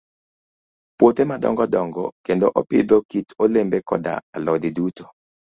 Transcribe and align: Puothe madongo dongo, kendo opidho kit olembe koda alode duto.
Puothe 0.97 1.23
madongo 1.31 1.63
dongo, 1.73 2.05
kendo 2.25 2.47
opidho 2.59 2.97
kit 3.09 3.27
olembe 3.43 3.77
koda 3.89 4.13
alode 4.35 4.69
duto. 4.77 5.05